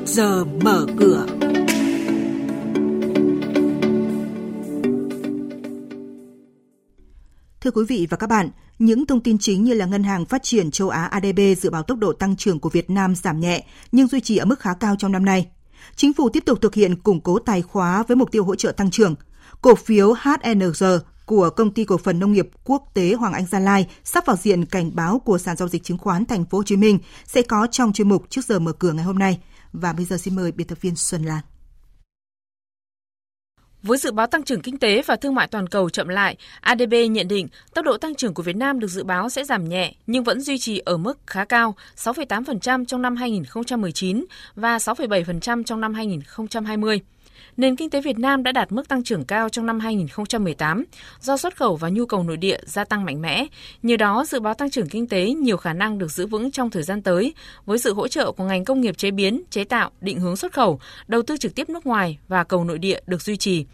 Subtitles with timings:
[0.00, 1.26] trước giờ mở cửa.
[7.60, 10.42] Thưa quý vị và các bạn, những thông tin chính như là Ngân hàng Phát
[10.42, 13.64] triển châu Á ADB dự báo tốc độ tăng trưởng của Việt Nam giảm nhẹ
[13.92, 15.46] nhưng duy trì ở mức khá cao trong năm nay.
[15.96, 18.72] Chính phủ tiếp tục thực hiện củng cố tài khóa với mục tiêu hỗ trợ
[18.72, 19.14] tăng trưởng.
[19.60, 20.84] Cổ phiếu HNG
[21.26, 24.36] của công ty cổ phần nông nghiệp quốc tế Hoàng Anh Gia Lai sắp vào
[24.36, 27.42] diện cảnh báo của sàn giao dịch chứng khoán Thành phố Hồ Chí Minh sẽ
[27.42, 29.38] có trong chuyên mục trước giờ mở cửa ngày hôm nay.
[29.72, 31.40] Và bây giờ xin mời biên tập viên Xuân Lan.
[33.82, 36.94] Với dự báo tăng trưởng kinh tế và thương mại toàn cầu chậm lại, ADB
[37.10, 39.94] nhận định tốc độ tăng trưởng của Việt Nam được dự báo sẽ giảm nhẹ
[40.06, 44.24] nhưng vẫn duy trì ở mức khá cao, 6,8% trong năm 2019
[44.54, 47.00] và 6,7% trong năm 2020
[47.56, 50.84] nền kinh tế Việt Nam đã đạt mức tăng trưởng cao trong năm 2018
[51.20, 53.46] do xuất khẩu và nhu cầu nội địa gia tăng mạnh mẽ.
[53.82, 56.70] Nhờ đó, dự báo tăng trưởng kinh tế nhiều khả năng được giữ vững trong
[56.70, 57.34] thời gian tới
[57.66, 60.52] với sự hỗ trợ của ngành công nghiệp chế biến, chế tạo, định hướng xuất
[60.52, 63.64] khẩu, đầu tư trực tiếp nước ngoài và cầu nội địa được duy trì.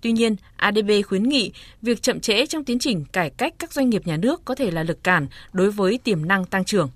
[0.00, 3.90] Tuy nhiên, ADB khuyến nghị việc chậm trễ trong tiến trình cải cách các doanh
[3.90, 6.88] nghiệp nhà nước có thể là lực cản đối với tiềm năng tăng trưởng.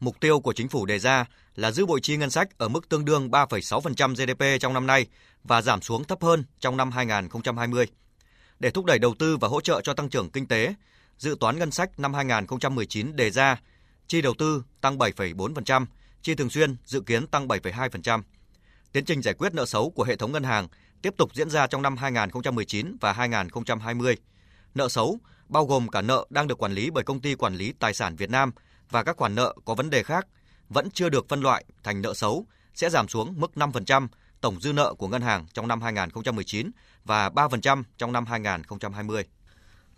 [0.00, 2.88] Mục tiêu của chính phủ đề ra là giữ bội chi ngân sách ở mức
[2.88, 5.06] tương đương 3,6% GDP trong năm nay
[5.44, 7.86] và giảm xuống thấp hơn trong năm 2020.
[8.58, 10.74] Để thúc đẩy đầu tư và hỗ trợ cho tăng trưởng kinh tế,
[11.18, 13.60] dự toán ngân sách năm 2019 đề ra
[14.06, 15.86] chi đầu tư tăng 7,4%,
[16.22, 18.22] chi thường xuyên dự kiến tăng 7,2%.
[18.92, 20.68] Tiến trình giải quyết nợ xấu của hệ thống ngân hàng
[21.02, 24.16] tiếp tục diễn ra trong năm 2019 và 2020.
[24.74, 27.72] Nợ xấu bao gồm cả nợ đang được quản lý bởi công ty quản lý
[27.78, 28.52] tài sản Việt Nam
[28.90, 30.26] và các khoản nợ có vấn đề khác
[30.68, 34.08] vẫn chưa được phân loại thành nợ xấu sẽ giảm xuống mức 5%
[34.40, 36.70] tổng dư nợ của ngân hàng trong năm 2019
[37.04, 39.24] và 3% trong năm 2020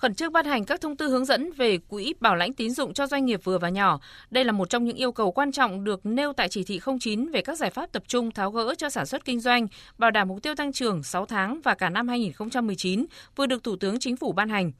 [0.00, 2.94] khẩn trương ban hành các thông tư hướng dẫn về quỹ bảo lãnh tín dụng
[2.94, 4.00] cho doanh nghiệp vừa và nhỏ.
[4.30, 7.30] Đây là một trong những yêu cầu quan trọng được nêu tại chỉ thị 09
[7.30, 9.66] về các giải pháp tập trung tháo gỡ cho sản xuất kinh doanh,
[9.98, 13.06] bảo đảm mục tiêu tăng trưởng 6 tháng và cả năm 2019
[13.36, 14.72] vừa được Thủ tướng Chính phủ ban hành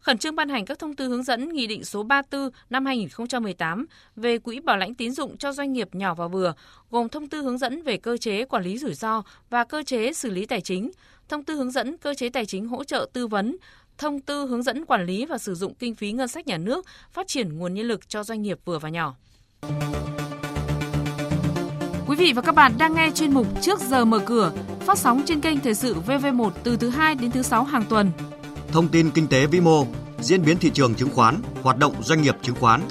[0.00, 3.86] khẩn trương ban hành các thông tư hướng dẫn Nghị định số 34 năm 2018
[4.16, 6.54] về quỹ bảo lãnh tín dụng cho doanh nghiệp nhỏ và vừa,
[6.90, 10.12] gồm thông tư hướng dẫn về cơ chế quản lý rủi ro và cơ chế
[10.12, 10.90] xử lý tài chính,
[11.28, 13.56] thông tư hướng dẫn cơ chế tài chính hỗ trợ tư vấn,
[13.98, 16.86] thông tư hướng dẫn quản lý và sử dụng kinh phí ngân sách nhà nước,
[17.12, 19.14] phát triển nguồn nhân lực cho doanh nghiệp vừa và nhỏ.
[22.08, 25.22] Quý vị và các bạn đang nghe chuyên mục Trước giờ mở cửa, phát sóng
[25.26, 28.10] trên kênh Thời sự VV1 từ thứ 2 đến thứ 6 hàng tuần
[28.72, 29.86] thông tin kinh tế vĩ mô,
[30.20, 32.82] diễn biến thị trường chứng khoán, hoạt động doanh nghiệp chứng khoán.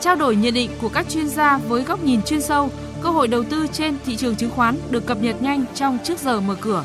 [0.00, 2.70] Trao đổi nhận định của các chuyên gia với góc nhìn chuyên sâu,
[3.02, 6.18] cơ hội đầu tư trên thị trường chứng khoán được cập nhật nhanh trong trước
[6.18, 6.84] giờ mở cửa.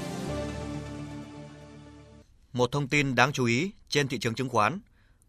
[2.54, 4.80] Một thông tin đáng chú ý trên thị trường chứng khoán,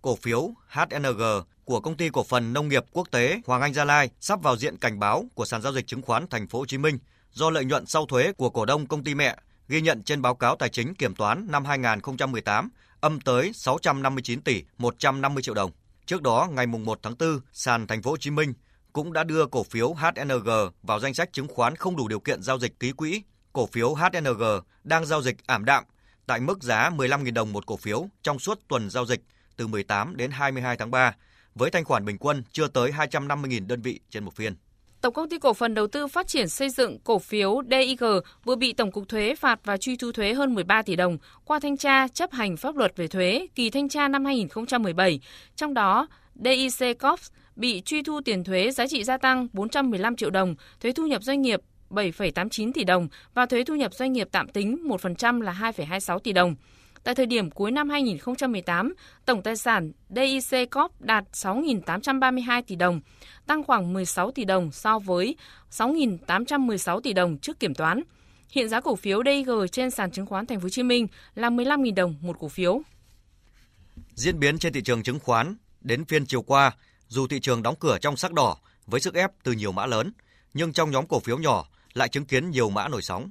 [0.02, 1.22] cổ phiếu HNG
[1.64, 4.56] của công ty cổ phần nông nghiệp quốc tế Hoàng Anh Gia Lai sắp vào
[4.56, 6.98] diện cảnh báo của sàn giao dịch chứng khoán Thành phố Hồ Chí Minh
[7.32, 9.36] do lợi nhuận sau thuế của cổ đông công ty mẹ
[9.68, 12.70] ghi nhận trên báo cáo tài chính kiểm toán năm 2018
[13.00, 15.70] âm tới 659 tỷ 150 triệu đồng.
[16.06, 18.52] Trước đó, ngày 1 tháng 4, sàn Thành phố Hồ Chí Minh
[18.92, 20.50] cũng đã đưa cổ phiếu HNG
[20.82, 23.22] vào danh sách chứng khoán không đủ điều kiện giao dịch ký quỹ.
[23.52, 24.42] Cổ phiếu HNG
[24.84, 25.84] đang giao dịch ảm đạm
[26.26, 29.20] tại mức giá 15.000 đồng một cổ phiếu trong suốt tuần giao dịch
[29.56, 31.14] từ 18 đến 22 tháng 3,
[31.54, 34.56] với thanh khoản bình quân chưa tới 250.000 đơn vị trên một phiên.
[35.00, 38.04] Tổng công ty cổ phần đầu tư phát triển xây dựng cổ phiếu DIG
[38.44, 41.60] vừa bị Tổng cục Thuế phạt và truy thu thuế hơn 13 tỷ đồng qua
[41.60, 45.20] thanh tra chấp hành pháp luật về thuế kỳ thanh tra năm 2017.
[45.56, 47.20] Trong đó, DIC Corp
[47.56, 51.22] bị truy thu tiền thuế giá trị gia tăng 415 triệu đồng, thuế thu nhập
[51.22, 51.60] doanh nghiệp
[51.90, 56.32] 7,89 tỷ đồng và thuế thu nhập doanh nghiệp tạm tính 1% là 2,26 tỷ
[56.32, 56.54] đồng.
[57.08, 63.00] Tại thời điểm cuối năm 2018, tổng tài sản DIC Corp đạt 6.832 tỷ đồng,
[63.46, 65.36] tăng khoảng 16 tỷ đồng so với
[65.70, 68.02] 6.816 tỷ đồng trước kiểm toán.
[68.50, 71.50] Hiện giá cổ phiếu DIG trên sàn chứng khoán Thành phố Hồ Chí Minh là
[71.50, 72.80] 15.000 đồng một cổ phiếu.
[74.14, 76.72] Diễn biến trên thị trường chứng khoán đến phiên chiều qua,
[77.08, 78.56] dù thị trường đóng cửa trong sắc đỏ
[78.86, 80.12] với sức ép từ nhiều mã lớn,
[80.54, 83.30] nhưng trong nhóm cổ phiếu nhỏ lại chứng kiến nhiều mã nổi sóng.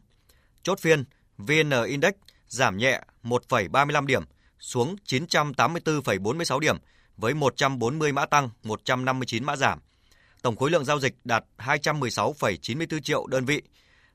[0.63, 1.03] Chốt phiên,
[1.38, 2.13] VN Index
[2.47, 4.23] giảm nhẹ 1,35 điểm
[4.59, 6.77] xuống 984,46 điểm
[7.17, 9.79] với 140 mã tăng, 159 mã giảm.
[10.41, 13.61] Tổng khối lượng giao dịch đạt 216,94 triệu đơn vị,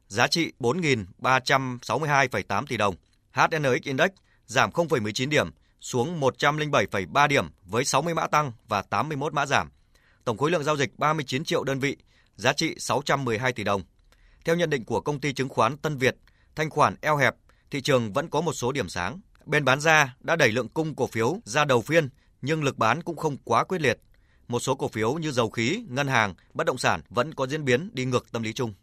[0.08, 2.94] giá trị 4.362,8 tỷ đồng.
[3.32, 4.10] HNX Index
[4.46, 5.50] giảm 0,19 điểm
[5.80, 9.70] xuống 107,3 điểm với 60 mã tăng và 81 mã giảm.
[10.24, 11.96] Tổng khối lượng giao dịch 39 triệu đơn vị,
[12.36, 13.82] giá trị 612 tỷ đồng.
[14.44, 16.16] Theo nhận định của công ty chứng khoán Tân Việt,
[16.56, 17.34] thanh khoản eo hẹp
[17.72, 19.20] thị trường vẫn có một số điểm sáng.
[19.46, 22.08] Bên bán ra đã đẩy lượng cung cổ phiếu ra đầu phiên,
[22.42, 23.98] nhưng lực bán cũng không quá quyết liệt.
[24.48, 27.64] Một số cổ phiếu như dầu khí, ngân hàng, bất động sản vẫn có diễn
[27.64, 28.74] biến đi ngược tâm lý chung.